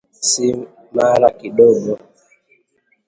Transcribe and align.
Si 0.29 0.45
mara 0.95 1.27
kidogo 1.39 1.93